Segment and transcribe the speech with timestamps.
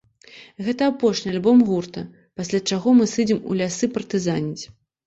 [0.69, 2.05] Гэта апошні альбом гурта,
[2.41, 4.63] пасля чаго мы сыдзем у лясы партызаніць.